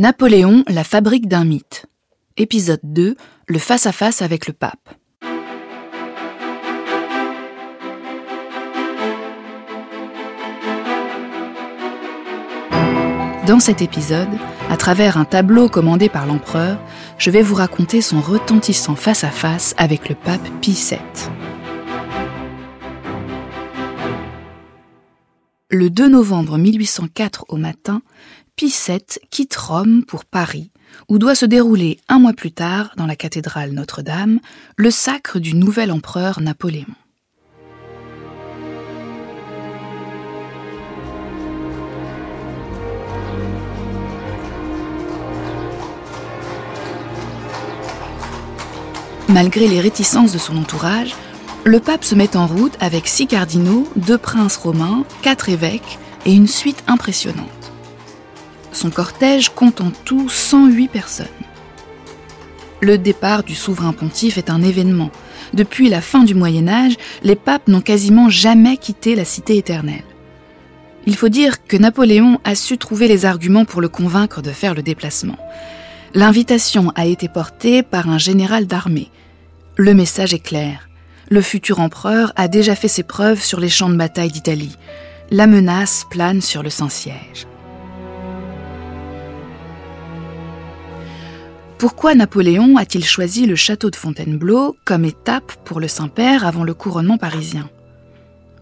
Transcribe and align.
Napoléon, 0.00 0.64
la 0.66 0.82
fabrique 0.82 1.28
d'un 1.28 1.44
mythe. 1.44 1.84
Épisode 2.38 2.80
2, 2.84 3.16
le 3.46 3.58
face-à-face 3.58 4.22
avec 4.22 4.46
le 4.46 4.54
pape. 4.54 4.88
Dans 13.46 13.60
cet 13.60 13.82
épisode, 13.82 14.30
à 14.70 14.78
travers 14.78 15.18
un 15.18 15.26
tableau 15.26 15.68
commandé 15.68 16.08
par 16.08 16.24
l'empereur, 16.24 16.78
je 17.18 17.30
vais 17.30 17.42
vous 17.42 17.56
raconter 17.56 18.00
son 18.00 18.22
retentissant 18.22 18.96
face-à-face 18.96 19.74
avec 19.76 20.08
le 20.08 20.14
pape 20.14 20.48
Pie 20.62 20.72
VII. 20.72 20.98
Le 25.68 25.90
2 25.90 26.08
novembre 26.08 26.56
1804 26.56 27.44
au 27.50 27.56
matin, 27.58 28.00
VII 28.66 29.00
quitte 29.30 29.56
Rome 29.56 30.04
pour 30.04 30.24
Paris, 30.24 30.70
où 31.08 31.18
doit 31.18 31.34
se 31.34 31.46
dérouler 31.46 31.98
un 32.08 32.18
mois 32.18 32.32
plus 32.32 32.52
tard, 32.52 32.92
dans 32.96 33.06
la 33.06 33.16
cathédrale 33.16 33.72
Notre-Dame, 33.72 34.40
le 34.76 34.90
sacre 34.90 35.38
du 35.38 35.54
nouvel 35.54 35.90
empereur 35.90 36.40
Napoléon. 36.40 36.86
Malgré 49.28 49.68
les 49.68 49.80
réticences 49.80 50.32
de 50.32 50.38
son 50.38 50.56
entourage, 50.56 51.14
le 51.64 51.78
pape 51.78 52.04
se 52.04 52.14
met 52.14 52.36
en 52.36 52.46
route 52.46 52.76
avec 52.80 53.06
six 53.06 53.26
cardinaux, 53.26 53.86
deux 53.94 54.18
princes 54.18 54.56
romains, 54.56 55.04
quatre 55.22 55.48
évêques 55.48 55.98
et 56.26 56.32
une 56.32 56.48
suite 56.48 56.82
impressionnante. 56.88 57.59
Son 58.72 58.90
cortège 58.90 59.50
compte 59.50 59.80
en 59.80 59.90
tout 60.04 60.28
108 60.28 60.88
personnes. 60.88 61.26
Le 62.80 62.96
départ 62.96 63.42
du 63.42 63.54
souverain 63.54 63.92
pontife 63.92 64.38
est 64.38 64.50
un 64.50 64.62
événement. 64.62 65.10
Depuis 65.52 65.88
la 65.88 66.00
fin 66.00 66.24
du 66.24 66.34
Moyen 66.34 66.68
Âge, 66.68 66.96
les 67.22 67.36
papes 67.36 67.68
n'ont 67.68 67.80
quasiment 67.80 68.30
jamais 68.30 68.76
quitté 68.76 69.14
la 69.14 69.24
cité 69.24 69.56
éternelle. 69.56 70.04
Il 71.06 71.16
faut 71.16 71.28
dire 71.28 71.64
que 71.66 71.76
Napoléon 71.76 72.38
a 72.44 72.54
su 72.54 72.78
trouver 72.78 73.08
les 73.08 73.26
arguments 73.26 73.64
pour 73.64 73.80
le 73.80 73.88
convaincre 73.88 74.42
de 74.42 74.50
faire 74.50 74.74
le 74.74 74.82
déplacement. 74.82 75.38
L'invitation 76.14 76.92
a 76.94 77.06
été 77.06 77.28
portée 77.28 77.82
par 77.82 78.08
un 78.08 78.18
général 78.18 78.66
d'armée. 78.66 79.10
Le 79.76 79.94
message 79.94 80.34
est 80.34 80.40
clair. 80.40 80.88
Le 81.28 81.40
futur 81.40 81.80
empereur 81.80 82.32
a 82.36 82.48
déjà 82.48 82.74
fait 82.74 82.88
ses 82.88 83.02
preuves 83.02 83.42
sur 83.42 83.60
les 83.60 83.68
champs 83.68 83.90
de 83.90 83.96
bataille 83.96 84.32
d'Italie. 84.32 84.76
La 85.30 85.46
menace 85.46 86.06
plane 86.10 86.40
sur 86.40 86.62
le 86.62 86.70
Saint-Siège. 86.70 87.46
Pourquoi 91.80 92.14
Napoléon 92.14 92.76
a-t-il 92.76 93.06
choisi 93.06 93.46
le 93.46 93.56
château 93.56 93.88
de 93.88 93.96
Fontainebleau 93.96 94.76
comme 94.84 95.06
étape 95.06 95.50
pour 95.64 95.80
le 95.80 95.88
Saint-Père 95.88 96.44
avant 96.44 96.62
le 96.62 96.74
couronnement 96.74 97.16
parisien? 97.16 97.70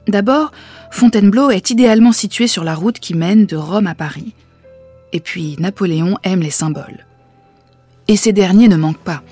D'abord, 0.07 0.53
Fontainebleau 0.93 1.51
est 1.51 1.71
idéalement 1.71 2.13
situé 2.13 2.47
sur 2.47 2.63
la 2.63 2.77
route 2.77 3.01
qui 3.01 3.15
mène 3.15 3.45
de 3.45 3.57
Rome 3.57 3.89
à 3.89 3.97
Paris. 3.97 4.35
Et 5.13 5.19
puis, 5.19 5.57
Napoléon 5.59 6.17
aime 6.23 6.43
les 6.43 6.51
symboles. 6.51 7.07
Et 8.07 8.17
ces 8.17 8.33
derniers 8.33 8.69
ne 8.69 8.77
manquent 8.77 8.99
pas. 8.99 9.25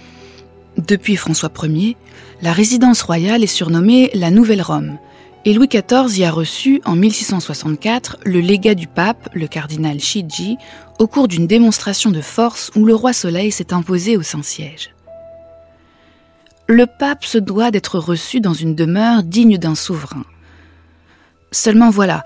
Depuis 0.78 1.14
François 1.14 1.52
Ier, 1.62 1.96
la 2.42 2.52
résidence 2.52 3.02
royale 3.02 3.44
est 3.44 3.46
surnommée 3.46 4.10
la 4.14 4.32
Nouvelle 4.32 4.62
Rome, 4.62 4.98
et 5.46 5.54
Louis 5.54 5.68
XIV 5.68 6.18
y 6.18 6.24
a 6.24 6.32
reçu 6.32 6.82
en 6.84 6.96
1664 6.96 8.18
le 8.24 8.40
légat 8.40 8.74
du 8.74 8.88
pape, 8.88 9.28
le 9.32 9.46
cardinal 9.46 10.00
Chigi, 10.00 10.58
au 10.98 11.06
cours 11.06 11.28
d'une 11.28 11.46
démonstration 11.46 12.10
de 12.10 12.20
force 12.20 12.72
où 12.74 12.84
le 12.84 12.96
roi 12.96 13.12
Soleil 13.12 13.52
s'est 13.52 13.72
imposé 13.72 14.16
au 14.16 14.22
Saint-Siège. 14.22 14.92
Le 16.66 16.86
pape 16.86 17.24
se 17.24 17.38
doit 17.38 17.70
d'être 17.70 18.00
reçu 18.00 18.40
dans 18.40 18.54
une 18.54 18.74
demeure 18.74 19.22
digne 19.22 19.56
d'un 19.56 19.76
souverain. 19.76 20.24
Seulement 21.52 21.90
voilà, 21.90 22.24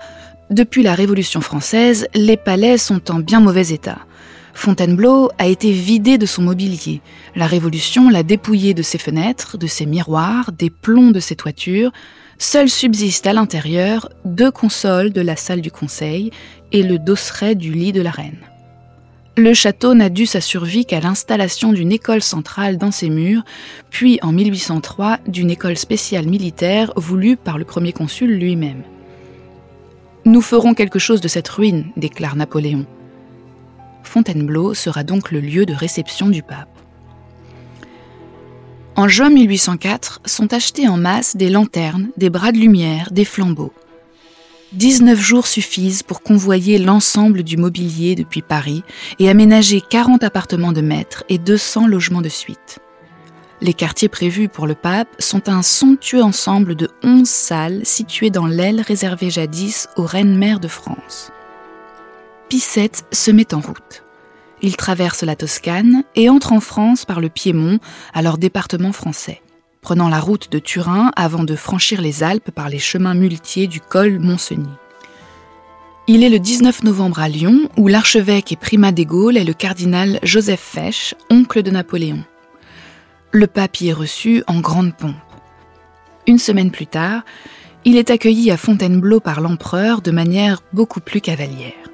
depuis 0.49 0.81
la 0.81 0.95
Révolution 0.95 1.41
française, 1.41 2.07
les 2.15 2.37
palais 2.37 2.79
sont 2.79 3.11
en 3.11 3.19
bien 3.19 3.39
mauvais 3.39 3.69
état. 3.69 3.99
Fontainebleau 4.53 5.29
a 5.37 5.47
été 5.47 5.71
vidé 5.71 6.17
de 6.17 6.25
son 6.25 6.43
mobilier. 6.43 7.01
La 7.35 7.47
Révolution 7.47 8.09
l'a 8.09 8.23
dépouillé 8.23 8.73
de 8.73 8.81
ses 8.81 8.97
fenêtres, 8.97 9.57
de 9.57 9.67
ses 9.67 9.85
miroirs, 9.85 10.51
des 10.51 10.69
plombs 10.69 11.11
de 11.11 11.19
ses 11.19 11.35
toitures. 11.35 11.91
Seuls 12.37 12.69
subsistent 12.69 13.27
à 13.27 13.33
l'intérieur 13.33 14.09
deux 14.25 14.51
consoles 14.51 15.11
de 15.11 15.21
la 15.21 15.35
salle 15.35 15.61
du 15.61 15.71
conseil 15.71 16.31
et 16.71 16.83
le 16.83 16.99
dosseret 16.99 17.55
du 17.55 17.71
lit 17.71 17.91
de 17.91 18.01
la 18.01 18.11
reine. 18.11 18.39
Le 19.37 19.53
château 19.53 19.93
n'a 19.93 20.09
dû 20.09 20.25
sa 20.25 20.41
survie 20.41 20.85
qu'à 20.85 20.99
l'installation 20.99 21.71
d'une 21.71 21.93
école 21.93 22.21
centrale 22.21 22.77
dans 22.77 22.91
ses 22.91 23.09
murs, 23.09 23.43
puis 23.89 24.19
en 24.21 24.33
1803 24.33 25.19
d'une 25.27 25.49
école 25.49 25.77
spéciale 25.77 26.27
militaire 26.27 26.91
voulue 26.97 27.37
par 27.37 27.57
le 27.57 27.63
premier 27.63 27.93
consul 27.93 28.37
lui-même. 28.37 28.83
Nous 30.25 30.41
ferons 30.41 30.73
quelque 30.73 30.99
chose 30.99 31.21
de 31.21 31.29
cette 31.29 31.47
ruine, 31.47 31.85
déclare 31.95 32.35
Napoléon. 32.35 32.85
Fontainebleau 34.11 34.73
sera 34.73 35.05
donc 35.05 35.31
le 35.31 35.39
lieu 35.39 35.65
de 35.65 35.73
réception 35.73 36.27
du 36.27 36.43
pape. 36.43 36.67
En 38.97 39.07
juin 39.07 39.29
1804 39.29 40.19
sont 40.25 40.53
achetés 40.53 40.89
en 40.89 40.97
masse 40.97 41.37
des 41.37 41.49
lanternes, 41.49 42.09
des 42.17 42.29
bras 42.29 42.51
de 42.51 42.57
lumière, 42.57 43.09
des 43.13 43.23
flambeaux. 43.23 43.71
19 44.73 45.17
jours 45.17 45.47
suffisent 45.47 46.03
pour 46.03 46.23
convoyer 46.23 46.77
l'ensemble 46.77 47.43
du 47.43 47.55
mobilier 47.55 48.15
depuis 48.15 48.41
Paris 48.41 48.83
et 49.17 49.29
aménager 49.29 49.79
40 49.79 50.25
appartements 50.25 50.73
de 50.73 50.81
maîtres 50.81 51.23
et 51.29 51.37
200 51.37 51.87
logements 51.87 52.21
de 52.21 52.27
suite. 52.27 52.79
Les 53.61 53.73
quartiers 53.73 54.09
prévus 54.09 54.49
pour 54.49 54.67
le 54.67 54.75
pape 54.75 55.07
sont 55.19 55.47
un 55.47 55.61
somptueux 55.61 56.21
ensemble 56.21 56.75
de 56.75 56.89
11 57.01 57.25
salles 57.29 57.85
situées 57.85 58.29
dans 58.29 58.47
l'aile 58.47 58.81
réservée 58.81 59.29
jadis 59.29 59.87
aux 59.95 60.05
reines-mères 60.05 60.59
de 60.59 60.67
France. 60.67 61.31
Pissette 62.51 63.05
se 63.13 63.31
met 63.31 63.53
en 63.53 63.61
route. 63.61 64.03
Il 64.61 64.75
traverse 64.75 65.23
la 65.23 65.37
Toscane 65.37 66.03
et 66.15 66.27
entre 66.27 66.51
en 66.51 66.59
France 66.59 67.05
par 67.05 67.21
le 67.21 67.29
Piémont, 67.29 67.79
alors 68.13 68.37
département 68.37 68.91
français, 68.91 69.41
prenant 69.79 70.09
la 70.09 70.19
route 70.19 70.51
de 70.51 70.59
Turin 70.59 71.13
avant 71.15 71.45
de 71.45 71.55
franchir 71.55 72.01
les 72.01 72.23
Alpes 72.23 72.51
par 72.51 72.67
les 72.67 72.77
chemins 72.77 73.13
muletiers 73.13 73.67
du 73.67 73.79
col 73.79 74.19
Mont-Cenis. 74.19 74.67
Il 76.09 76.25
est 76.25 76.29
le 76.29 76.39
19 76.39 76.83
novembre 76.83 77.21
à 77.21 77.29
Lyon, 77.29 77.69
où 77.77 77.87
l'archevêque 77.87 78.51
et 78.51 78.57
primat 78.57 78.91
des 78.91 79.05
Gaules 79.05 79.37
est 79.37 79.45
le 79.45 79.53
cardinal 79.53 80.19
Joseph 80.21 80.59
Fesch, 80.59 81.15
oncle 81.29 81.63
de 81.63 81.71
Napoléon. 81.71 82.21
Le 83.31 83.47
pape 83.47 83.79
y 83.79 83.87
est 83.87 83.93
reçu 83.93 84.43
en 84.47 84.59
grande 84.59 84.93
pompe. 84.93 85.15
Une 86.27 86.37
semaine 86.37 86.71
plus 86.71 86.87
tard, 86.87 87.21
il 87.85 87.95
est 87.95 88.09
accueilli 88.09 88.51
à 88.51 88.57
Fontainebleau 88.57 89.21
par 89.21 89.39
l'empereur 89.39 90.01
de 90.01 90.11
manière 90.11 90.63
beaucoup 90.73 90.99
plus 90.99 91.21
cavalière. 91.21 91.90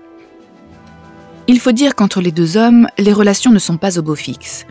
Il 1.50 1.62
faut 1.62 1.72
dire 1.72 1.96
qu'entre 1.96 2.20
les 2.20 2.34
deux 2.34 2.58
hommes, 2.58 2.88
les 2.98 3.14
relations 3.14 3.52
ne 3.52 3.60
sont 3.60 3.78
pas 3.78 3.98
au 3.98 4.02
beau 4.02 4.16
fixe. 4.16 4.66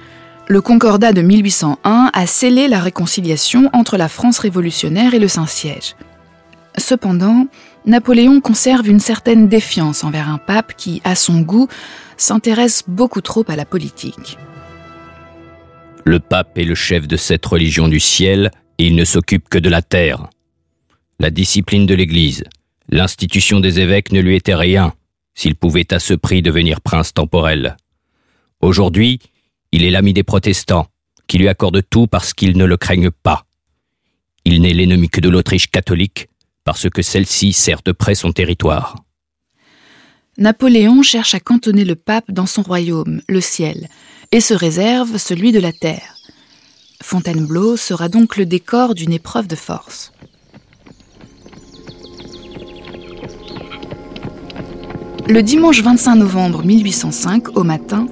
Le 0.47 0.61
Concordat 0.61 1.13
de 1.13 1.23
1801 1.23 2.11
a 2.13 2.27
scellé 2.27 2.69
la 2.69 2.81
réconciliation 2.81 3.71
entre 3.73 3.97
la 3.97 4.09
France 4.09 4.39
révolutionnaire 4.39 5.15
et 5.15 5.19
le 5.19 5.27
Saint-Siège. 5.27 5.97
Cependant, 6.77 7.47
Napoléon 7.87 8.43
conserve 8.43 8.89
une 8.89 9.01
certaine 9.01 9.49
défiance 9.49 10.05
envers 10.05 10.29
un 10.29 10.37
pape 10.37 10.75
qui, 10.77 11.01
à 11.03 11.15
son 11.15 11.41
goût, 11.41 11.67
s'intéresse 12.19 12.85
beaucoup 12.87 13.23
trop 13.23 13.45
à 13.49 13.57
la 13.57 13.65
politique. 13.65 14.37
Le 16.05 16.21
pape 16.21 16.59
est 16.59 16.65
le 16.65 16.75
chef 16.75 17.09
de 17.09 17.17
cette 17.17 17.47
religion 17.47 17.89
du 17.89 18.01
ciel 18.01 18.51
et 18.79 18.87
il 18.87 18.97
ne 18.97 19.05
s'occupe 19.05 19.49
que 19.49 19.59
de 19.59 19.71
la 19.71 19.81
terre. 19.81 20.29
La 21.21 21.31
discipline 21.31 21.87
de 21.87 21.95
l'Église, 21.95 22.45
l'institution 22.91 23.61
des 23.61 23.81
évêques 23.81 24.13
ne 24.13 24.21
lui 24.21 24.37
était 24.37 24.55
rien 24.55 24.93
s'il 25.37 25.55
pouvait 25.55 25.93
à 25.93 26.01
ce 26.01 26.15
prix 26.15 26.43
devenir 26.43 26.81
prince 26.81 27.15
temporel. 27.15 27.77
Aujourd'hui, 28.61 29.21
il 29.71 29.85
est 29.85 29.91
l'ami 29.91 30.13
des 30.13 30.25
protestants, 30.25 30.89
qui 31.29 31.39
lui 31.39 31.49
accordent 31.49 31.83
tout 31.89 32.07
parce 32.09 32.33
qu'ils 32.33 32.57
ne 32.57 32.65
le 32.65 32.77
craignent 32.77 33.11
pas. 33.11 33.45
Il 34.45 34.61
n'est 34.63 34.73
l'ennemi 34.73 35.09
que 35.09 35.21
de 35.21 35.29
l'Autriche 35.29 35.71
catholique, 35.71 36.29
parce 36.65 36.89
que 36.89 37.03
celle-ci 37.03 37.53
sert 37.53 37.83
de 37.85 37.93
près 37.93 38.15
son 38.15 38.33
territoire. 38.33 38.97
Napoléon 40.39 41.03
cherche 41.03 41.35
à 41.35 41.41
cantonner 41.41 41.85
le 41.85 41.97
pape 41.97 42.31
dans 42.31 42.47
son 42.47 42.63
royaume, 42.63 43.21
le 43.29 43.41
ciel, 43.41 43.89
et 44.33 44.41
se 44.41 44.55
réserve 44.55 45.19
celui 45.19 45.53
de 45.53 45.61
la 45.61 45.73
terre. 45.73 46.17
Fontainebleau 47.03 47.77
sera 47.77 48.09
donc 48.09 48.37
le 48.37 48.47
décor 48.47 48.95
d'une 48.95 49.13
épreuve 49.13 49.47
de 49.47 49.57
force. 49.57 50.13
Le 55.29 55.43
dimanche 55.43 55.83
25 55.83 56.15
novembre 56.15 56.65
1805, 56.65 57.57
au 57.57 57.65
matin, 57.65 58.07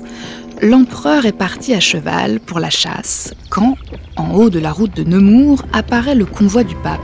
l'empereur 0.60 1.26
est 1.26 1.32
parti 1.32 1.72
à 1.72 1.78
cheval 1.78 2.40
pour 2.40 2.58
la 2.58 2.70
chasse 2.70 3.32
quand, 3.50 3.76
en 4.16 4.32
haut 4.32 4.50
de 4.50 4.58
la 4.58 4.72
route 4.72 4.96
de 4.96 5.04
Nemours, 5.04 5.64
apparaît 5.72 6.16
le 6.16 6.24
convoi 6.24 6.64
du 6.64 6.74
pape. 6.74 7.00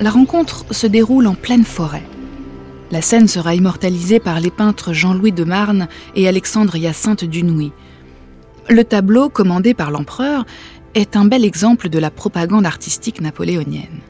La 0.00 0.10
rencontre 0.10 0.64
se 0.72 0.88
déroule 0.88 1.28
en 1.28 1.34
pleine 1.34 1.64
forêt. 1.64 2.02
La 2.90 3.02
scène 3.02 3.28
sera 3.28 3.54
immortalisée 3.54 4.18
par 4.18 4.40
les 4.40 4.50
peintres 4.50 4.92
Jean-Louis 4.92 5.30
de 5.30 5.44
Marne 5.44 5.86
et 6.16 6.26
Alexandre 6.26 6.74
Hyacinthe 6.74 7.24
Dunouy. 7.24 7.70
Le 8.68 8.84
tableau, 8.84 9.28
commandé 9.28 9.74
par 9.74 9.90
l'empereur, 9.90 10.44
est 10.94 11.16
un 11.16 11.24
bel 11.24 11.44
exemple 11.44 11.88
de 11.88 11.98
la 11.98 12.10
propagande 12.10 12.66
artistique 12.66 13.20
napoléonienne. 13.20 14.00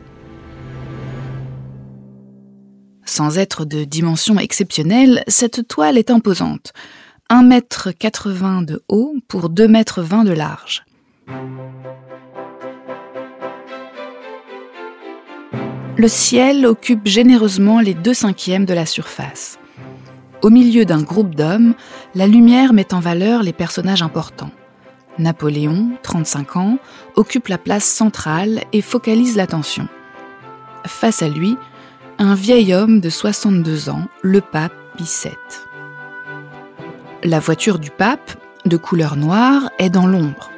Sans 3.05 3.39
être 3.39 3.65
de 3.65 3.85
dimension 3.85 4.39
exceptionnelle, 4.39 5.25
cette 5.27 5.67
toile 5.67 5.99
est 5.99 6.11
imposante. 6.11 6.73
1,80 7.31 8.59
m 8.59 8.67
de 8.67 8.83
haut 8.89 9.15
pour 9.29 9.51
2,20 9.51 10.19
m 10.21 10.25
de 10.25 10.33
large. 10.33 10.85
Le 15.97 16.09
ciel 16.09 16.65
occupe 16.67 17.07
généreusement 17.07 17.81
les 17.81 17.95
deux 17.95 18.15
cinquièmes 18.15 18.65
de 18.65 18.75
la 18.75 18.87
surface. 18.87 19.59
Au 20.43 20.49
milieu 20.49 20.87
d'un 20.87 21.03
groupe 21.03 21.35
d'hommes, 21.35 21.75
la 22.15 22.27
lumière 22.27 22.73
met 22.73 22.95
en 22.95 23.01
valeur 23.01 23.43
les 23.43 23.53
personnages 23.53 24.03
importants. 24.03 24.51
Napoléon, 25.21 25.91
35 26.03 26.57
ans, 26.57 26.79
occupe 27.15 27.49
la 27.49 27.59
place 27.59 27.85
centrale 27.85 28.65
et 28.73 28.83
focalise 28.83 29.37
l'attention. 29.37 29.89
Face 30.87 31.23
à 31.23 31.29
lui, 31.29 31.57
un 32.19 32.35
vieil 32.35 32.75
homme 32.75 33.01
de 33.01 33.09
62 33.09 33.89
ans, 33.89 34.07
le 34.23 34.41
pape 34.41 34.75
Pie 34.97 35.05
VII. 35.05 35.33
La 37.23 37.39
voiture 37.39 37.79
du 37.79 37.91
pape, 37.91 38.33
de 38.65 38.77
couleur 38.77 39.17
noire, 39.17 39.71
est 39.79 39.91
dans 39.91 40.07
l'ombre. 40.07 40.51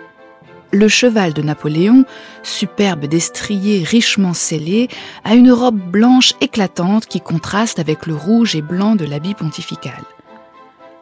Le 0.71 0.89
cheval 0.89 1.35
de 1.35 1.43
Napoléon, 1.43 2.05
superbe 2.43 3.05
destrier 3.05 3.85
richement 3.85 4.33
scellé, 4.33 4.89
a 5.23 5.35
une 5.35 5.53
robe 5.53 5.79
blanche 5.79 6.33
éclatante 6.41 7.07
qui 7.07 7.21
contraste 7.21 7.79
avec 7.79 8.07
le 8.07 8.15
rouge 8.15 8.57
et 8.57 8.63
blanc 8.63 8.97
de 8.97 9.05
l'habit 9.05 9.35
pontifical. 9.35 10.01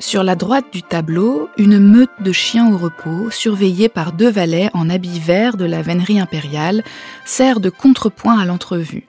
Sur 0.01 0.25
la 0.25 0.35
droite 0.35 0.65
du 0.73 0.83
tableau, 0.83 1.51
une 1.59 1.79
meute 1.79 2.11
de 2.21 2.33
chiens 2.33 2.73
au 2.73 2.79
repos, 2.79 3.31
surveillée 3.31 3.91
par 3.91 4.13
deux 4.13 4.31
valets 4.31 4.71
en 4.73 4.89
habit 4.89 5.21
vert 5.21 5.59
de 5.59 5.67
la 5.67 5.83
vénerie 5.83 6.19
impériale, 6.19 6.83
sert 7.27 7.61
de 7.61 7.69
contrepoint 7.69 8.39
à 8.39 8.47
l'entrevue. 8.47 9.07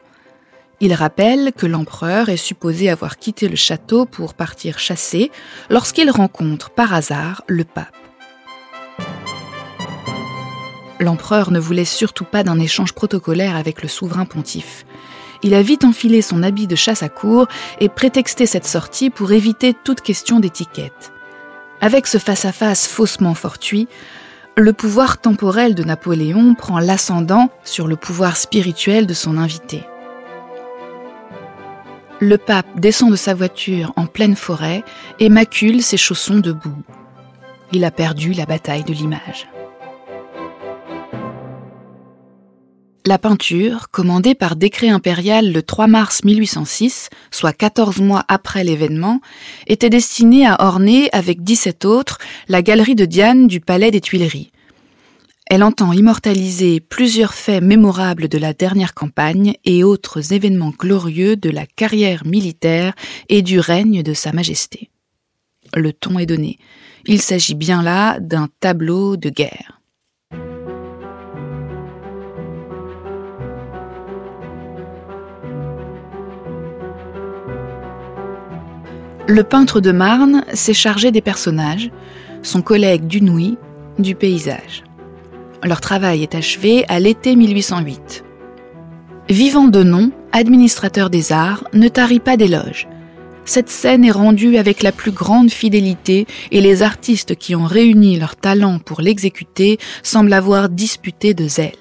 Il 0.81 0.93
rappelle 0.93 1.53
que 1.53 1.65
l'empereur 1.65 2.27
est 2.27 2.35
supposé 2.35 2.89
avoir 2.89 3.17
quitté 3.17 3.47
le 3.47 3.55
château 3.55 4.05
pour 4.05 4.33
partir 4.33 4.79
chasser 4.79 5.31
lorsqu'il 5.69 6.11
rencontre 6.11 6.69
par 6.71 6.93
hasard 6.93 7.41
le 7.47 7.63
pape. 7.63 7.95
L'empereur 10.99 11.51
ne 11.51 11.59
voulait 11.59 11.85
surtout 11.85 12.25
pas 12.25 12.43
d'un 12.43 12.59
échange 12.59 12.91
protocolaire 12.91 13.55
avec 13.55 13.81
le 13.81 13.87
souverain 13.87 14.25
pontife. 14.25 14.85
Il 15.43 15.53
a 15.53 15.61
vite 15.61 15.83
enfilé 15.83 16.21
son 16.21 16.43
habit 16.43 16.67
de 16.67 16.75
chasse 16.75 17.03
à 17.03 17.09
cour 17.09 17.47
et 17.79 17.89
prétexté 17.89 18.45
cette 18.45 18.67
sortie 18.67 19.09
pour 19.09 19.31
éviter 19.31 19.73
toute 19.73 20.01
question 20.01 20.39
d'étiquette. 20.39 21.11
Avec 21.81 22.05
ce 22.05 22.19
face-à-face 22.19 22.87
faussement 22.87 23.33
fortuit, 23.33 23.87
le 24.55 24.73
pouvoir 24.73 25.19
temporel 25.19 25.73
de 25.73 25.83
Napoléon 25.83 26.53
prend 26.53 26.79
l'ascendant 26.79 27.49
sur 27.63 27.87
le 27.87 27.95
pouvoir 27.95 28.37
spirituel 28.37 29.07
de 29.07 29.13
son 29.13 29.37
invité. 29.37 29.83
Le 32.19 32.37
pape 32.37 32.79
descend 32.79 33.09
de 33.09 33.15
sa 33.15 33.33
voiture 33.33 33.93
en 33.95 34.05
pleine 34.05 34.35
forêt 34.35 34.83
et 35.19 35.29
macule 35.29 35.81
ses 35.81 35.97
chaussons 35.97 36.39
de 36.39 36.51
boue. 36.51 36.83
Il 37.71 37.83
a 37.83 37.89
perdu 37.89 38.33
la 38.33 38.45
bataille 38.45 38.83
de 38.83 38.93
l'image. 38.93 39.47
La 43.03 43.17
peinture, 43.17 43.89
commandée 43.89 44.35
par 44.35 44.55
décret 44.55 44.89
impérial 44.89 45.51
le 45.51 45.63
3 45.63 45.87
mars 45.87 46.23
1806, 46.23 47.09
soit 47.31 47.51
14 47.51 47.99
mois 47.99 48.23
après 48.27 48.63
l'événement, 48.63 49.21
était 49.65 49.89
destinée 49.89 50.45
à 50.45 50.63
orner, 50.63 51.09
avec 51.11 51.43
17 51.43 51.85
autres, 51.85 52.19
la 52.47 52.61
galerie 52.61 52.93
de 52.93 53.05
Diane 53.05 53.47
du 53.47 53.59
Palais 53.59 53.89
des 53.89 54.01
Tuileries. 54.01 54.51
Elle 55.47 55.63
entend 55.63 55.91
immortaliser 55.93 56.79
plusieurs 56.79 57.33
faits 57.33 57.63
mémorables 57.63 58.29
de 58.29 58.37
la 58.37 58.53
dernière 58.53 58.93
campagne 58.93 59.55
et 59.65 59.83
autres 59.83 60.31
événements 60.31 60.73
glorieux 60.77 61.35
de 61.35 61.49
la 61.49 61.65
carrière 61.65 62.23
militaire 62.27 62.93
et 63.29 63.41
du 63.41 63.59
règne 63.59 64.03
de 64.03 64.13
Sa 64.13 64.31
Majesté. 64.31 64.91
Le 65.75 65.91
ton 65.91 66.19
est 66.19 66.27
donné. 66.27 66.59
Il 67.05 67.19
s'agit 67.19 67.55
bien 67.55 67.81
là 67.81 68.19
d'un 68.19 68.47
tableau 68.59 69.17
de 69.17 69.29
guerre. 69.29 69.80
Le 79.27 79.43
peintre 79.43 79.81
de 79.81 79.91
Marne 79.91 80.43
s'est 80.53 80.73
chargé 80.73 81.11
des 81.11 81.21
personnages, 81.21 81.91
son 82.41 82.61
collègue 82.61 83.05
Dunouy 83.05 83.57
du 83.99 84.15
paysage. 84.15 84.83
Leur 85.63 85.79
travail 85.79 86.23
est 86.23 86.33
achevé 86.33 86.85
à 86.87 86.99
l'été 86.99 87.35
1808. 87.35 88.23
Vivant 89.29 89.67
de 89.67 89.83
nom, 89.83 90.11
administrateur 90.31 91.11
des 91.11 91.31
arts, 91.31 91.63
ne 91.73 91.87
tarit 91.87 92.19
pas 92.19 92.35
d'éloges. 92.35 92.87
Cette 93.45 93.69
scène 93.69 94.03
est 94.05 94.11
rendue 94.11 94.57
avec 94.57 94.81
la 94.81 94.91
plus 94.91 95.11
grande 95.11 95.51
fidélité 95.51 96.25
et 96.51 96.61
les 96.61 96.81
artistes 96.81 97.35
qui 97.35 97.55
ont 97.55 97.65
réuni 97.65 98.19
leur 98.19 98.35
talent 98.35 98.79
pour 98.79 99.01
l'exécuter 99.01 99.77
semblent 100.01 100.33
avoir 100.33 100.67
disputé 100.67 101.33
de 101.35 101.47
zèle. 101.47 101.73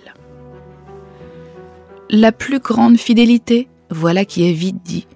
La 2.11 2.33
plus 2.33 2.59
grande 2.59 2.99
fidélité, 2.99 3.69
voilà 3.91 4.25
qui 4.25 4.49
est 4.49 4.53
vite 4.53 4.83
dit 4.85 5.07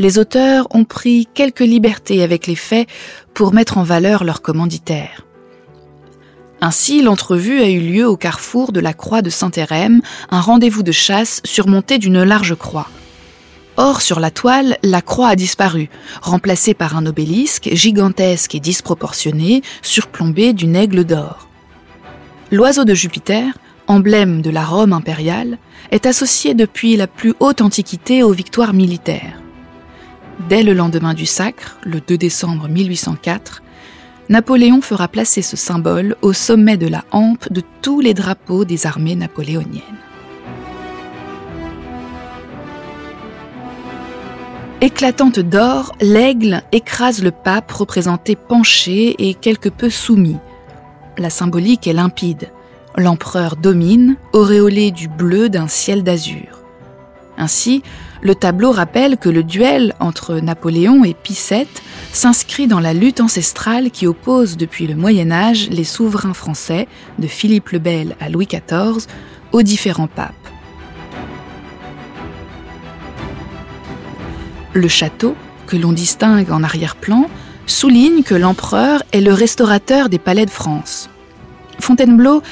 les 0.00 0.18
auteurs 0.18 0.66
ont 0.74 0.84
pris 0.84 1.28
quelques 1.32 1.60
libertés 1.60 2.22
avec 2.22 2.46
les 2.46 2.56
faits 2.56 2.88
pour 3.34 3.52
mettre 3.52 3.78
en 3.78 3.82
valeur 3.82 4.24
leur 4.24 4.42
commanditaire. 4.42 5.26
Ainsi, 6.62 7.02
l'entrevue 7.02 7.60
a 7.60 7.68
eu 7.68 7.80
lieu 7.80 8.06
au 8.06 8.16
carrefour 8.16 8.72
de 8.72 8.80
la 8.80 8.92
croix 8.92 9.22
de 9.22 9.30
Saint-Hérem, 9.30 10.02
un 10.30 10.40
rendez-vous 10.40 10.82
de 10.82 10.92
chasse 10.92 11.40
surmonté 11.44 11.98
d'une 11.98 12.22
large 12.22 12.54
croix. 12.54 12.88
Or, 13.76 14.02
sur 14.02 14.20
la 14.20 14.30
toile, 14.30 14.76
la 14.82 15.00
croix 15.00 15.28
a 15.28 15.36
disparu, 15.36 15.88
remplacée 16.20 16.74
par 16.74 16.96
un 16.98 17.06
obélisque 17.06 17.70
gigantesque 17.72 18.54
et 18.54 18.60
disproportionné, 18.60 19.62
surplombé 19.80 20.52
d'une 20.52 20.76
aigle 20.76 21.04
d'or. 21.04 21.48
L'oiseau 22.52 22.84
de 22.84 22.94
Jupiter, 22.94 23.46
emblème 23.86 24.42
de 24.42 24.50
la 24.50 24.64
Rome 24.64 24.92
impériale, 24.92 25.56
est 25.92 26.04
associé 26.04 26.52
depuis 26.52 26.96
la 26.96 27.06
plus 27.06 27.32
haute 27.40 27.62
antiquité 27.62 28.22
aux 28.22 28.32
victoires 28.32 28.74
militaires. 28.74 29.40
Dès 30.48 30.62
le 30.62 30.72
lendemain 30.72 31.14
du 31.14 31.26
sacre, 31.26 31.78
le 31.84 32.00
2 32.00 32.16
décembre 32.16 32.68
1804, 32.68 33.62
Napoléon 34.30 34.80
fera 34.80 35.08
placer 35.08 35.42
ce 35.42 35.56
symbole 35.56 36.16
au 36.22 36.32
sommet 36.32 36.76
de 36.76 36.86
la 36.86 37.04
hampe 37.10 37.52
de 37.52 37.62
tous 37.82 38.00
les 38.00 38.14
drapeaux 38.14 38.64
des 38.64 38.86
armées 38.86 39.16
napoléoniennes. 39.16 39.82
Éclatante 44.80 45.40
d'or, 45.40 45.92
l'aigle 46.00 46.62
écrase 46.72 47.22
le 47.22 47.32
pape 47.32 47.70
représenté 47.70 48.34
penché 48.34 49.14
et 49.18 49.34
quelque 49.34 49.68
peu 49.68 49.90
soumis. 49.90 50.38
La 51.18 51.28
symbolique 51.28 51.86
est 51.86 51.92
limpide. 51.92 52.50
L'empereur 52.96 53.56
domine, 53.56 54.16
auréolé 54.32 54.90
du 54.90 55.06
bleu 55.06 55.50
d'un 55.50 55.68
ciel 55.68 56.02
d'azur. 56.02 56.59
Ainsi, 57.40 57.82
le 58.20 58.34
tableau 58.34 58.70
rappelle 58.70 59.16
que 59.16 59.30
le 59.30 59.42
duel 59.42 59.94
entre 59.98 60.40
Napoléon 60.40 61.04
et 61.04 61.14
Pie 61.14 61.40
VII 61.50 61.66
s'inscrit 62.12 62.66
dans 62.66 62.80
la 62.80 62.92
lutte 62.92 63.22
ancestrale 63.22 63.90
qui 63.90 64.06
oppose 64.06 64.58
depuis 64.58 64.86
le 64.86 64.94
Moyen 64.94 65.30
Âge 65.32 65.70
les 65.70 65.84
souverains 65.84 66.34
français, 66.34 66.86
de 67.18 67.26
Philippe 67.26 67.70
le 67.70 67.78
Bel 67.78 68.14
à 68.20 68.28
Louis 68.28 68.46
XIV, 68.46 69.06
aux 69.52 69.62
différents 69.62 70.06
papes. 70.06 70.34
Le 74.74 74.88
château, 74.88 75.34
que 75.66 75.78
l'on 75.78 75.92
distingue 75.92 76.50
en 76.50 76.62
arrière-plan, 76.62 77.24
souligne 77.66 78.22
que 78.22 78.34
l'empereur 78.34 79.02
est 79.12 79.22
le 79.22 79.32
restaurateur 79.32 80.10
des 80.10 80.18
palais 80.18 80.44
de 80.44 80.50
France. 80.50 81.08
Fontainebleau 81.78 82.42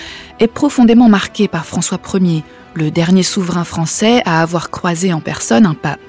est 0.40 0.46
profondément 0.46 1.08
marqué 1.08 1.48
par 1.48 1.66
François 1.66 2.00
Ier, 2.14 2.44
le 2.74 2.90
dernier 2.90 3.22
souverain 3.22 3.64
français 3.64 4.22
à 4.24 4.40
avoir 4.40 4.70
croisé 4.70 5.12
en 5.12 5.20
personne 5.20 5.66
un 5.66 5.74
pape. 5.74 6.00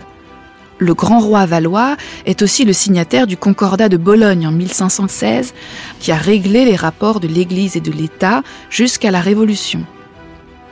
Le 0.77 0.93
grand 0.93 1.19
roi 1.19 1.45
valois 1.45 1.97
est 2.25 2.41
aussi 2.41 2.63
le 2.63 2.71
signataire 2.71 3.27
du 3.27 3.35
Concordat 3.35 3.89
de 3.89 3.97
Bologne 3.97 4.47
en 4.47 4.51
1516, 4.51 5.53
qui 5.99 6.11
a 6.11 6.15
réglé 6.15 6.63
les 6.63 6.77
rapports 6.77 7.19
de 7.19 7.27
l'Église 7.27 7.75
et 7.75 7.81
de 7.81 7.91
l'État 7.91 8.43
jusqu'à 8.69 9.11
la 9.11 9.19
Révolution. 9.19 9.83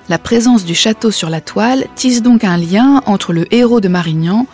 La 0.08 0.18
présence 0.18 0.64
du 0.64 0.74
château 0.74 1.12
sur 1.12 1.30
la 1.30 1.42
toile 1.42 1.86
tisse 1.96 2.22
donc 2.22 2.46
un 2.46 2.56
lien 2.56 3.02
entre 3.06 3.34
le 3.34 3.54
héros 3.54 3.82
de 3.82 3.90
Marignan 3.90 4.48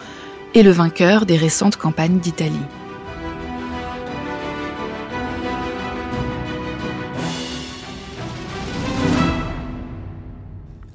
et 0.55 0.63
le 0.63 0.71
vainqueur 0.71 1.27
des 1.27 1.37
récentes 1.37 1.77
campagnes 1.77 2.17
d'Italie. 2.17 2.57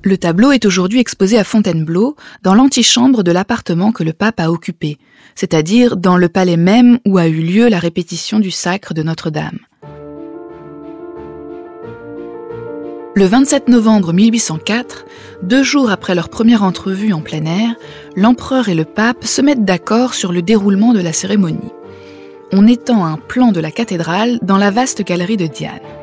Le 0.08 0.16
tableau 0.16 0.52
est 0.52 0.64
aujourd'hui 0.64 1.00
exposé 1.00 1.38
à 1.38 1.44
Fontainebleau, 1.44 2.16
dans 2.42 2.54
l'antichambre 2.54 3.22
de 3.22 3.30
l'appartement 3.30 3.92
que 3.92 4.02
le 4.02 4.14
pape 4.14 4.40
a 4.40 4.50
occupé, 4.50 4.96
c'est-à-dire 5.34 5.98
dans 5.98 6.16
le 6.16 6.30
palais 6.30 6.56
même 6.56 6.98
où 7.04 7.18
a 7.18 7.26
eu 7.26 7.42
lieu 7.42 7.68
la 7.68 7.78
répétition 7.78 8.40
du 8.40 8.50
sacre 8.50 8.94
de 8.94 9.02
Notre-Dame. 9.02 9.58
Le 13.16 13.26
27 13.26 13.68
novembre 13.68 14.14
1804, 14.14 15.04
deux 15.42 15.62
jours 15.62 15.90
après 15.90 16.14
leur 16.14 16.30
première 16.30 16.62
entrevue 16.62 17.12
en 17.12 17.20
plein 17.20 17.44
air, 17.44 17.74
l'empereur 18.16 18.70
et 18.70 18.74
le 18.74 18.86
pape 18.86 19.26
se 19.26 19.42
mettent 19.42 19.66
d'accord 19.66 20.14
sur 20.14 20.32
le 20.32 20.40
déroulement 20.40 20.94
de 20.94 21.02
la 21.02 21.12
cérémonie. 21.12 21.74
On 22.50 22.66
étend 22.66 23.04
un 23.04 23.18
plan 23.18 23.52
de 23.52 23.60
la 23.60 23.70
cathédrale 23.70 24.38
dans 24.40 24.56
la 24.56 24.70
vaste 24.70 25.04
galerie 25.04 25.36
de 25.36 25.48
Diane. 25.48 25.97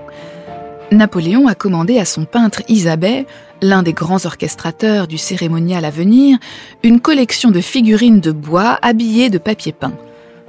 Napoléon 0.91 1.47
a 1.47 1.55
commandé 1.55 1.97
à 1.97 2.05
son 2.05 2.25
peintre 2.25 2.61
Isabelle, 2.67 3.25
l'un 3.61 3.83
des 3.83 3.93
grands 3.93 4.25
orchestrateurs 4.25 5.07
du 5.07 5.17
cérémonial 5.17 5.83
à 5.83 5.89
venir, 5.89 6.37
une 6.83 6.99
collection 6.99 7.51
de 7.51 7.61
figurines 7.61 8.19
de 8.19 8.31
bois 8.31 8.77
habillées 8.81 9.29
de 9.29 9.37
papier 9.37 9.71
peint. 9.71 9.97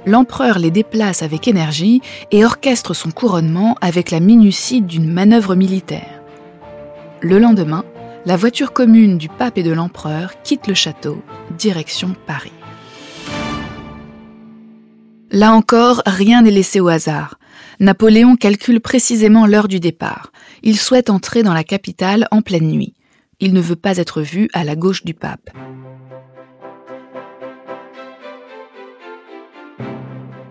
L'empereur 0.05 0.59
les 0.59 0.71
déplace 0.71 1.23
avec 1.23 1.47
énergie 1.47 2.01
et 2.31 2.45
orchestre 2.45 2.93
son 2.93 3.11
couronnement 3.11 3.75
avec 3.81 4.11
la 4.11 4.19
minutie 4.19 4.81
d'une 4.81 5.11
manœuvre 5.11 5.55
militaire. 5.55 6.21
Le 7.19 7.39
lendemain, 7.39 7.83
la 8.25 8.37
voiture 8.37 8.73
commune 8.73 9.17
du 9.17 9.29
pape 9.29 9.57
et 9.57 9.63
de 9.63 9.71
l'empereur 9.71 10.41
quitte 10.43 10.67
le 10.67 10.75
château, 10.75 11.21
direction 11.57 12.15
Paris. 12.27 12.51
Là 15.31 15.51
encore, 15.51 16.03
rien 16.05 16.41
n'est 16.41 16.51
laissé 16.51 16.79
au 16.79 16.87
hasard. 16.87 17.37
Napoléon 17.79 18.35
calcule 18.35 18.79
précisément 18.79 19.45
l'heure 19.45 19.67
du 19.67 19.79
départ. 19.79 20.31
Il 20.63 20.77
souhaite 20.77 21.09
entrer 21.09 21.43
dans 21.43 21.53
la 21.53 21.63
capitale 21.63 22.27
en 22.31 22.41
pleine 22.41 22.67
nuit. 22.67 22.93
Il 23.39 23.53
ne 23.53 23.61
veut 23.61 23.75
pas 23.75 23.97
être 23.97 24.21
vu 24.21 24.49
à 24.53 24.63
la 24.63 24.75
gauche 24.75 25.03
du 25.03 25.13
pape. 25.13 25.49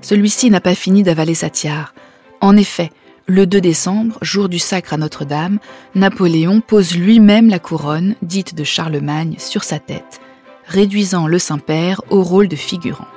Celui-ci 0.00 0.50
n'a 0.50 0.60
pas 0.60 0.76
fini 0.76 1.02
d'avaler 1.02 1.34
sa 1.34 1.50
tiare. 1.50 1.92
En 2.40 2.56
effet, 2.56 2.90
le 3.26 3.44
2 3.44 3.60
décembre, 3.60 4.18
jour 4.22 4.48
du 4.48 4.60
sacre 4.60 4.92
à 4.92 4.96
Notre-Dame, 4.96 5.58
Napoléon 5.96 6.60
pose 6.60 6.96
lui-même 6.96 7.48
la 7.48 7.58
couronne, 7.58 8.14
dite 8.22 8.54
de 8.54 8.62
Charlemagne, 8.62 9.34
sur 9.38 9.64
sa 9.64 9.80
tête, 9.80 10.20
réduisant 10.64 11.26
le 11.26 11.40
Saint-Père 11.40 12.02
au 12.08 12.22
rôle 12.22 12.46
de 12.46 12.54
figurant. 12.54 13.08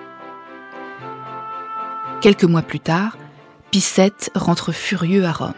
Quelques 2.21 2.43
mois 2.43 2.63
plus 2.63 2.79
tard, 2.79 3.19
VII 3.77 4.11
rentre 4.35 4.71
furieux 4.71 5.25
à 5.25 5.31
Rome. 5.31 5.53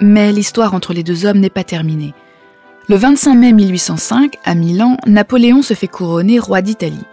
Mais 0.00 0.32
l'histoire 0.32 0.74
entre 0.74 0.92
les 0.92 1.02
deux 1.02 1.26
hommes 1.26 1.40
n'est 1.40 1.50
pas 1.50 1.64
terminée. 1.64 2.14
Le 2.88 2.96
25 2.96 3.34
mai 3.34 3.52
1805, 3.52 4.36
à 4.44 4.54
Milan, 4.54 4.96
Napoléon 5.06 5.62
se 5.62 5.74
fait 5.74 5.88
couronner 5.88 6.38
roi 6.38 6.62
d'Italie. 6.62 7.04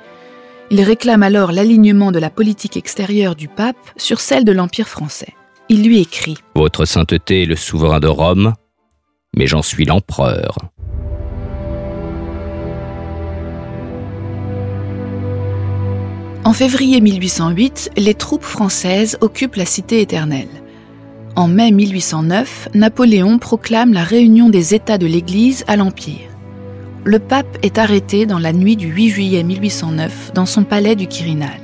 Il 0.70 0.82
réclame 0.82 1.24
alors 1.24 1.52
l'alignement 1.52 2.12
de 2.12 2.20
la 2.20 2.30
politique 2.30 2.78
extérieure 2.78 3.36
du 3.36 3.48
pape 3.48 3.78
sur 3.96 4.20
celle 4.20 4.46
de 4.46 4.52
l'Empire 4.52 4.88
français. 4.88 5.34
Il 5.70 5.84
lui 5.84 6.00
écrit 6.00 6.38
Votre 6.56 6.86
sainteté 6.86 7.44
est 7.44 7.46
le 7.46 7.56
souverain 7.56 8.00
de 8.00 8.08
Rome, 8.08 8.54
mais 9.36 9.48
j'en 9.48 9.62
suis 9.62 9.86
l'empereur. 9.86 10.58
En 16.48 16.54
février 16.54 17.02
1808, 17.02 17.92
les 17.98 18.14
troupes 18.14 18.46
françaises 18.46 19.18
occupent 19.20 19.58
la 19.58 19.66
cité 19.66 20.00
éternelle. 20.00 20.48
En 21.36 21.50
mai 21.50 21.72
1809, 21.72 22.70
Napoléon 22.74 23.38
proclame 23.38 23.92
la 23.92 24.06
réunion 24.06 24.48
des 24.48 24.74
États 24.74 24.98
de 24.98 25.08
l'Église 25.08 25.66
à 25.68 25.76
l'Empire. 25.76 26.30
Le 27.04 27.20
pape 27.20 27.58
est 27.64 27.78
arrêté 27.78 28.26
dans 28.26 28.40
la 28.40 28.54
nuit 28.54 28.78
du 28.78 28.88
8 28.88 29.10
juillet 29.10 29.44
1809 29.44 30.32
dans 30.36 30.46
son 30.46 30.64
palais 30.64 30.96
du 30.96 31.08
Quirinal. 31.08 31.60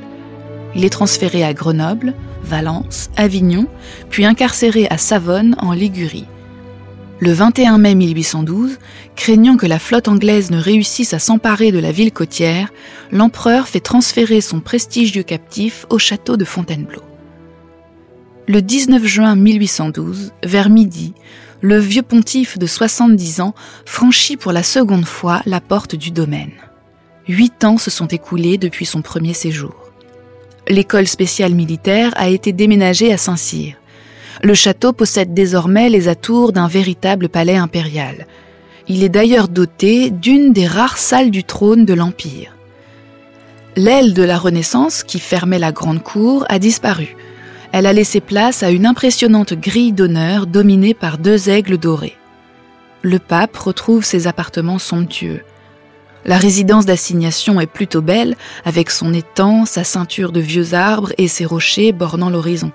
Il 0.75 0.83
est 0.83 0.89
transféré 0.89 1.45
à 1.45 1.53
Grenoble, 1.53 2.13
Valence, 2.43 3.09
Avignon, 3.15 3.67
puis 4.09 4.25
incarcéré 4.25 4.87
à 4.89 4.97
Savone 4.97 5.55
en 5.59 5.71
Ligurie. 5.71 6.27
Le 7.19 7.31
21 7.31 7.77
mai 7.77 7.95
1812, 7.95 8.79
craignant 9.15 9.55
que 9.55 9.65
la 9.65 9.79
flotte 9.79 10.07
anglaise 10.07 10.51
ne 10.51 10.57
réussisse 10.57 11.13
à 11.13 11.19
s'emparer 11.19 11.71
de 11.71 11.79
la 11.79 11.91
ville 11.91 12.11
côtière, 12.11 12.73
l'empereur 13.11 13.67
fait 13.67 13.79
transférer 13.79 14.41
son 14.41 14.59
prestigieux 14.59 15.23
captif 15.23 15.85
au 15.89 15.99
château 15.99 16.37
de 16.37 16.45
Fontainebleau. 16.45 17.03
Le 18.47 18.61
19 18.61 19.05
juin 19.05 19.35
1812, 19.35 20.33
vers 20.43 20.69
midi, 20.69 21.13
le 21.61 21.77
vieux 21.77 22.01
pontife 22.01 22.57
de 22.57 22.67
70 22.67 23.39
ans 23.39 23.53
franchit 23.85 24.35
pour 24.35 24.51
la 24.51 24.63
seconde 24.63 25.05
fois 25.05 25.41
la 25.45 25.61
porte 25.61 25.95
du 25.95 26.11
domaine. 26.11 26.51
Huit 27.29 27.63
ans 27.63 27.77
se 27.77 27.89
sont 27.89 28.07
écoulés 28.07 28.57
depuis 28.57 28.85
son 28.85 29.01
premier 29.01 29.33
séjour. 29.33 29.75
L'école 30.67 31.07
spéciale 31.07 31.53
militaire 31.53 32.11
a 32.17 32.27
été 32.27 32.51
déménagée 32.51 33.13
à 33.13 33.17
Saint-Cyr. 33.17 33.75
Le 34.43 34.53
château 34.53 34.91
possède 34.91 35.33
désormais 35.33 35.87
les 35.87 36.09
atours 36.09 36.51
d'un 36.51 36.67
véritable 36.67 37.29
palais 37.29 37.55
impérial. 37.55 38.27
Il 38.89 39.01
est 39.01 39.09
d'ailleurs 39.09 39.47
doté 39.47 40.09
d'une 40.09 40.51
des 40.51 40.67
rares 40.67 40.97
salles 40.97 41.31
du 41.31 41.45
trône 41.45 41.85
de 41.85 41.93
l'Empire. 41.93 42.53
L'aile 43.77 44.13
de 44.13 44.21
la 44.21 44.37
Renaissance, 44.37 45.03
qui 45.03 45.19
fermait 45.19 45.59
la 45.59 45.71
grande 45.71 46.03
cour, 46.03 46.45
a 46.49 46.59
disparu. 46.59 47.15
Elle 47.71 47.85
a 47.85 47.93
laissé 47.93 48.19
place 48.19 48.63
à 48.63 48.69
une 48.69 48.85
impressionnante 48.85 49.53
grille 49.53 49.93
d'honneur 49.93 50.45
dominée 50.45 50.93
par 50.93 51.17
deux 51.17 51.49
aigles 51.49 51.77
dorés. 51.77 52.17
Le 53.01 53.19
pape 53.19 53.55
retrouve 53.55 54.03
ses 54.03 54.27
appartements 54.27 54.77
somptueux. 54.77 55.41
La 56.25 56.37
résidence 56.37 56.85
d'assignation 56.85 57.61
est 57.61 57.65
plutôt 57.65 58.01
belle, 58.01 58.35
avec 58.65 58.91
son 58.91 59.13
étang, 59.13 59.65
sa 59.65 59.85
ceinture 59.85 60.33
de 60.33 60.41
vieux 60.41 60.73
arbres 60.73 61.13
et 61.17 61.29
ses 61.29 61.45
rochers 61.45 61.93
bornant 61.93 62.29
l'horizon. 62.29 62.73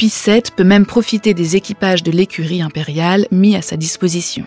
Pissette 0.00 0.52
peut 0.52 0.64
même 0.64 0.86
profiter 0.86 1.34
des 1.34 1.56
équipages 1.56 2.02
de 2.02 2.10
l'écurie 2.10 2.62
impériale 2.62 3.26
mis 3.30 3.54
à 3.54 3.60
sa 3.60 3.76
disposition. 3.76 4.46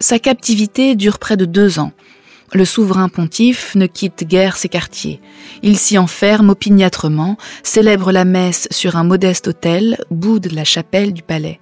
Sa 0.00 0.18
captivité 0.18 0.96
dure 0.96 1.20
près 1.20 1.36
de 1.36 1.44
deux 1.44 1.78
ans. 1.78 1.92
Le 2.52 2.64
souverain 2.64 3.08
pontife 3.08 3.76
ne 3.76 3.86
quitte 3.86 4.24
guère 4.24 4.56
ses 4.56 4.68
quartiers. 4.68 5.20
Il 5.62 5.78
s'y 5.78 5.98
enferme 5.98 6.50
opiniâtrement, 6.50 7.36
célèbre 7.62 8.10
la 8.10 8.24
messe 8.24 8.66
sur 8.72 8.96
un 8.96 9.04
modeste 9.04 9.46
autel, 9.46 9.96
bout 10.10 10.40
de 10.40 10.52
la 10.52 10.64
chapelle 10.64 11.12
du 11.12 11.22
palais. 11.22 11.60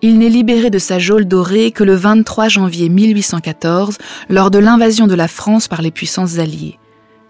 Il 0.00 0.16
n'est 0.16 0.30
libéré 0.30 0.70
de 0.70 0.78
sa 0.78 0.98
geôle 0.98 1.26
dorée 1.26 1.70
que 1.70 1.84
le 1.84 1.94
23 1.94 2.48
janvier 2.48 2.88
1814, 2.88 3.98
lors 4.30 4.50
de 4.50 4.58
l'invasion 4.58 5.06
de 5.06 5.14
la 5.14 5.28
France 5.28 5.68
par 5.68 5.82
les 5.82 5.90
puissances 5.90 6.38
alliées. 6.38 6.78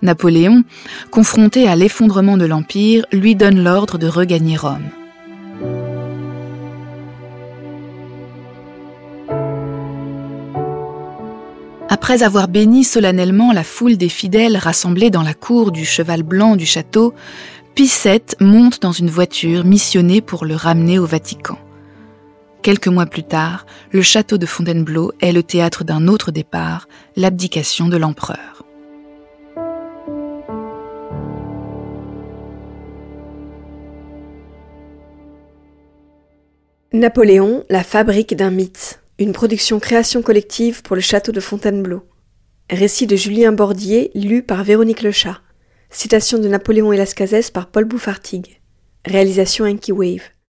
Napoléon, 0.02 0.64
confronté 1.10 1.68
à 1.68 1.76
l'effondrement 1.76 2.36
de 2.36 2.44
l'Empire, 2.44 3.06
lui 3.12 3.34
donne 3.34 3.62
l'ordre 3.62 3.98
de 3.98 4.06
regagner 4.06 4.56
Rome. 4.56 4.90
Après 11.88 12.22
avoir 12.22 12.48
béni 12.48 12.84
solennellement 12.84 13.52
la 13.52 13.64
foule 13.64 13.96
des 13.96 14.08
fidèles 14.08 14.56
rassemblés 14.56 15.10
dans 15.10 15.22
la 15.22 15.34
cour 15.34 15.72
du 15.72 15.84
cheval 15.84 16.22
blanc 16.22 16.56
du 16.56 16.66
château, 16.66 17.14
Pie 17.74 17.90
monte 18.40 18.82
dans 18.82 18.92
une 18.92 19.08
voiture 19.08 19.64
missionnée 19.64 20.20
pour 20.20 20.44
le 20.44 20.54
ramener 20.54 20.98
au 20.98 21.06
Vatican. 21.06 21.58
Quelques 22.62 22.88
mois 22.88 23.06
plus 23.06 23.24
tard, 23.24 23.66
le 23.92 24.02
château 24.02 24.36
de 24.36 24.46
Fontainebleau 24.46 25.12
est 25.20 25.32
le 25.32 25.42
théâtre 25.42 25.84
d'un 25.84 26.06
autre 26.06 26.30
départ, 26.30 26.86
l'abdication 27.16 27.88
de 27.88 27.96
l'empereur. 27.96 28.51
Napoléon, 36.94 37.64
la 37.70 37.82
fabrique 37.82 38.36
d'un 38.36 38.50
mythe. 38.50 39.00
Une 39.18 39.32
production 39.32 39.80
création 39.80 40.20
collective 40.20 40.82
pour 40.82 40.94
le 40.94 41.00
château 41.00 41.32
de 41.32 41.40
Fontainebleau. 41.40 42.02
Récit 42.68 43.06
de 43.06 43.16
Julien 43.16 43.50
Bordier, 43.50 44.10
lu 44.14 44.42
par 44.42 44.62
Véronique 44.62 45.00
Lechat. 45.00 45.40
Citation 45.88 46.36
de 46.36 46.48
Napoléon 46.48 46.92
et 46.92 46.98
Lascazès 46.98 47.50
par 47.50 47.70
Paul 47.70 47.86
Bouffartigue. 47.86 48.60
Réalisation 49.06 49.64
Enki 49.64 49.90
Wave. 49.90 50.31